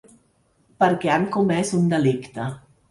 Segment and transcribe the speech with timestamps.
[0.85, 2.51] Perquè han comès un delicte.